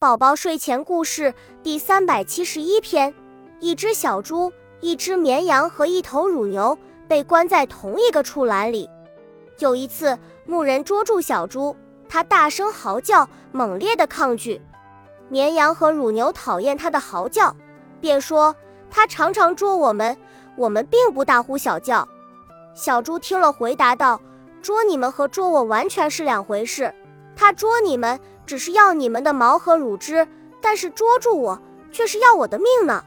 [0.00, 3.14] 宝宝睡前故事第三百七十一篇：
[3.60, 8.88] 一只小猪、一只绵羊和一头乳牛被关在同一个畜栏里。
[9.58, 11.76] 有一次，牧人捉住小猪，
[12.08, 14.58] 它大声嚎叫，猛烈的抗拒。
[15.28, 17.54] 绵羊和乳牛讨厌它的嚎叫，
[18.00, 18.56] 便说
[18.90, 20.16] 它常常捉我们，
[20.56, 22.08] 我们并不大呼小叫。
[22.74, 24.18] 小猪听了，回答道
[24.62, 26.90] ：“捉你们和捉我完全是两回事。
[27.36, 30.26] 它捉你们。”只是要你们的毛和乳汁，
[30.60, 31.60] 但是捉住我
[31.92, 33.04] 却是要我的命呢。